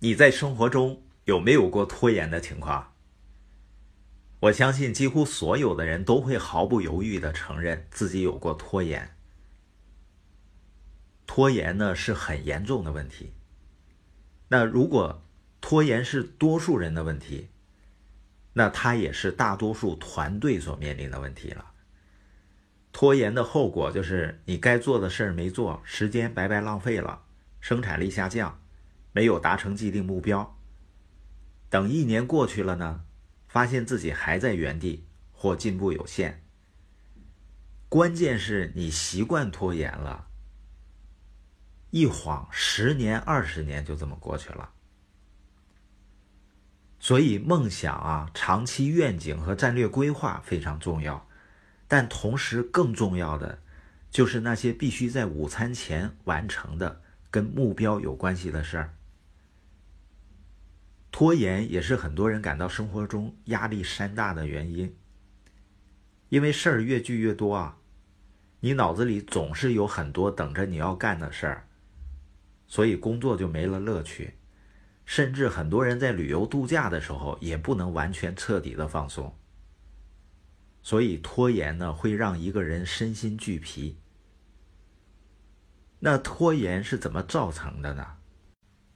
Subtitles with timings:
[0.00, 2.94] 你在生活中有没有过拖延的情况？
[4.40, 9.16] 我相信几乎所有的人都会毫不犹豫的承认自己有过拖延。
[11.26, 13.32] 拖延呢是很严重的问题。
[14.48, 15.24] 那如果
[15.60, 17.48] 拖延是多数人的问题，
[18.52, 21.72] 那它也是大多数团队所面临的问题了。
[22.92, 27.24] 拖延的后果就是你该做的事儿没做，时间白白浪费了，
[27.60, 28.60] 生产力下降，
[29.18, 30.56] 没有达成既定目标。
[31.68, 33.04] 等一年过去了呢，
[33.48, 36.44] 发现自己还在原地或进步有限。
[37.88, 40.28] 关键是你习惯拖延了，
[41.90, 44.70] 一晃十年、二十年就这么过去了。
[47.00, 51.26] 所以，梦想啊，长期愿景和战略规划非常重要。
[51.88, 53.58] 但同时，更重要的
[54.12, 58.94] 就是那些必须在午餐前完成的跟目标有关系的事儿。
[61.18, 64.94] 拖延也是很多人感到生活中压力山大的原因，
[66.28, 67.76] 因为事儿越聚越多啊，
[68.60, 71.66] 你脑子里总是有很多等着你要干的事儿，
[72.68, 74.34] 所以工作就没了乐趣，
[75.04, 79.36] 甚至很多人在旅游度假的时候也不能完全彻底的放松。
[80.82, 83.98] 所以拖延呢，会让一个人身心俱疲。
[85.98, 88.06] 那拖延是怎么造成的呢？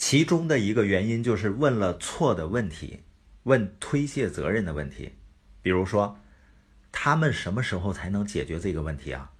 [0.00, 3.00] 其中的一个原因就是问了错的问题，
[3.42, 5.12] 问推卸责任的问题。
[5.60, 6.18] 比如说，
[6.90, 9.30] 他们什么时候才能解决这个问题啊？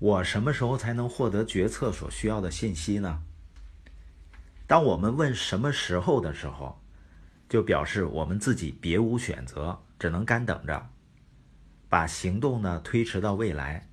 [0.00, 3.22] 我什么时候才能获得决策所需要的信息呢？
[4.66, 6.82] 当我们问什么时候的时候，
[7.48, 9.80] 就表示我们自己别无选择。
[10.00, 10.90] 只能干等着，
[11.88, 13.88] 把行动呢推迟到未来，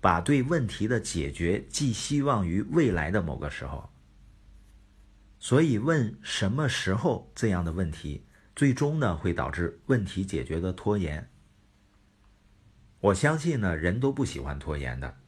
[0.00, 3.90] 把对问题的解决寄希望于未来的某个时候。
[5.38, 11.30] 所以问什么时候这样的问题，最终呢会导致问题解决的拖延。
[13.00, 15.18] 我相信呢，人都不喜欢拖延的，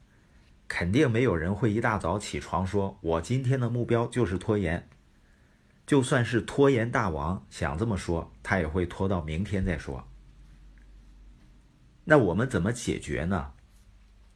[0.67, 4.89] 肯定没有人会一大早起床说：“我今天的目标就是拖延。”
[5.87, 10.07] 就算是拖延大王想这么说，他也会拖到明天再说。
[12.05, 13.53] 那我们怎么解决呢？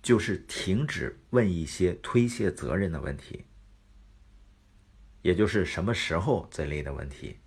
[0.02, 3.44] 就是停止问一些推卸责任的问题，
[5.22, 7.38] 也就是什么时候这类的问题。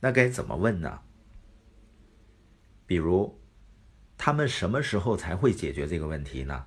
[0.00, 1.00] 那该怎么问呢？
[2.86, 3.40] 比如，
[4.16, 6.66] 他们什么时候才会解决这个问题呢？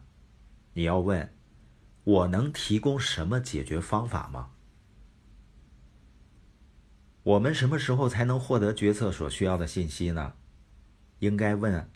[0.73, 1.33] 你要问，
[2.03, 4.51] 我能提供什么解决方法吗？
[7.23, 10.33] 我们什么时候才能获得决策所需要的信息呢？
[11.19, 11.89] 应该问：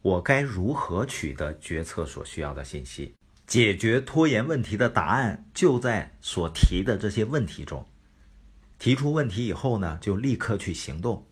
[0.00, 3.14] 我该如何取得决策所需要的信息？
[3.46, 7.86] 解决拖延问题的答案就在所提的这些问题中。
[8.78, 11.26] 提出问题以后呢，就立刻去行动。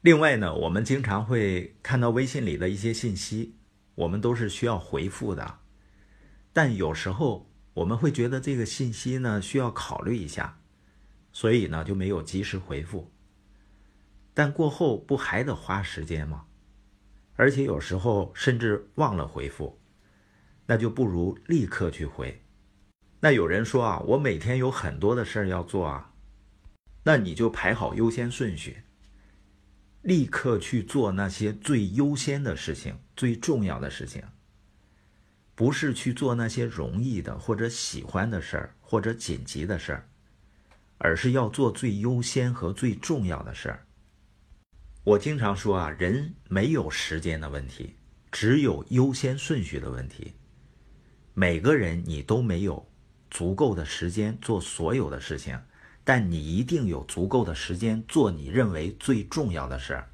[0.00, 3.56] 另外呢，我们经常会看到微信里的一些信息，
[3.94, 5.58] 我们都是需要回复的，
[6.52, 10.60] 但有时候我们会觉得这个信息呢需要考虑一下。
[11.32, 13.12] 所以呢，就没有及时回复。
[14.32, 16.44] 但过后不还得花时间吗？
[17.34, 19.80] 而且有时候甚至忘了回复，
[20.66, 22.40] 那就不如立刻去回。
[23.18, 26.13] 那有人说啊，我每天有很多的事儿要做啊，
[27.04, 28.82] 那你就排好优先顺序，
[30.02, 34.24] 立刻去做那些最优先的事情、最重要的事情，
[35.54, 40.08] 不是去做那些容易的或者喜欢的事儿或者紧急的事儿。
[40.96, 43.86] 而是要做最优先和最重要的事儿。
[45.02, 47.96] 我经常说啊，人没有时间的问题，
[48.30, 50.32] 只有优先顺序的问题。
[51.34, 52.88] 每个人你都没有
[53.28, 55.60] 足够的时间做所有的事情，
[56.04, 60.10] 但你一定有足够的时间做你认为最重要的事儿。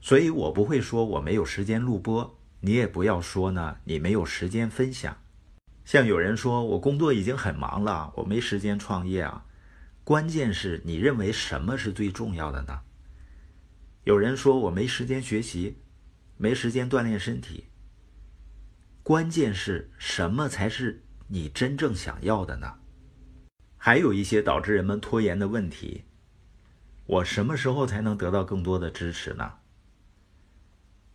[0.00, 5.16] 所以我不会说我没有时间录播，你也不要说呢，你没有时间分享。
[5.84, 9.44] 像有人说我工作已经很忙了，我没时间创业啊。
[10.04, 12.80] 关键是你认为什么是最重要的呢？
[14.04, 15.78] 有人说我没时间学习，
[16.36, 17.64] 没时间锻炼身体。
[19.02, 22.74] 关键是什么才是你真正想要的呢？
[23.78, 26.04] 还有一些导致人们拖延的问题：
[27.06, 29.54] 我什么时候才能得到更多的支持呢？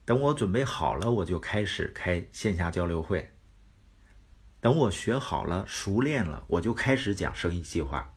[0.05, 3.31] 等我准备好了，我就开始开线下交流会。
[4.59, 8.13] 等我学好了、熟练了，我就开始讲生意计划。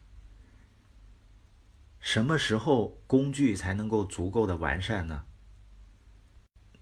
[1.99, 5.25] 什么时候工具才能够足够的完善呢？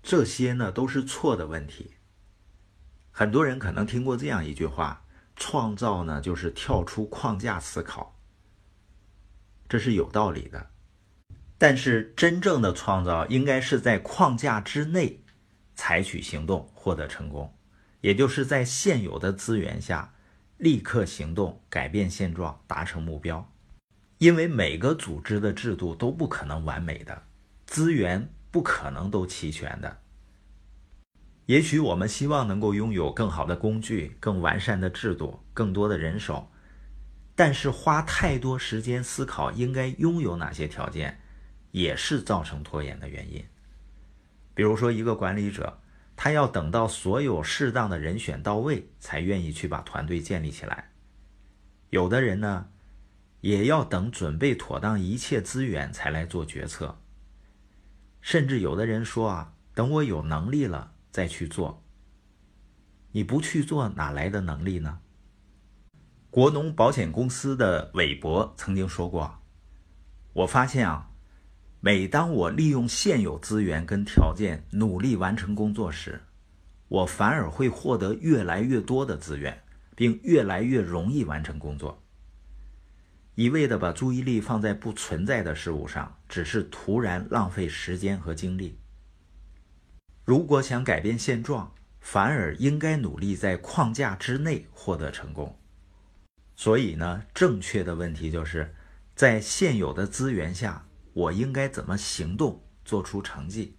[0.02, 1.94] 这些呢都是错的问题。
[3.12, 5.03] 很多人可能听过这样一句话
[5.36, 8.18] ：“创造呢就是跳出框架思考。”
[9.70, 10.70] 这是有道理的。
[11.58, 15.24] 但是真正的创造应该是在框架之内
[15.76, 17.56] 采取行动，获得成功，
[18.02, 20.14] 也就是在现有的资源下
[20.58, 23.50] 立刻行动，改变现状，达成目标。
[24.18, 27.24] 因为每个组织的制度都不可能完美的，
[27.66, 30.03] 资源不可能都齐全的。
[31.46, 36.50] 也许我们希望能够拥有更好的工具、更完善的制度、更多的人手，
[37.36, 41.20] 但是花太多时间思考应该拥有哪些条件，
[41.72, 43.44] 也是造成拖延的原因。
[44.54, 45.82] 比如说，一个管理者，
[46.16, 50.92] 他要等到所有适当的人选到位，才愿意去把团队建立起来。
[51.90, 52.70] 有的人呢，
[53.42, 57.02] 也要等准备妥当一切资源才来做决策。
[58.22, 60.93] 甚至有的人说啊，等我有能力了。
[61.14, 61.86] 再去做，
[63.12, 64.98] 你不去做哪来的能力呢？
[66.32, 69.40] 国农保险公司的韦伯曾经说过
[70.34, 71.12] ：“我发现啊，
[71.82, 76.20] 每当我利用现有资源跟条件努力完成工作时，
[76.88, 79.62] 我反而会获得越来越多的资源，
[79.96, 82.04] 并越来越容易完成工作。
[83.36, 88.80] 一味的把注意力放在不存在的事物上，只是徒然浪费时间和精力。”
[90.26, 95.58] 如果想改变现状，反而应该努力在框架之内获得成功。
[96.56, 98.74] 所以呢，正确的问题就是
[99.16, 103.76] 在现有的资源下，我应该怎么行动，做出成绩。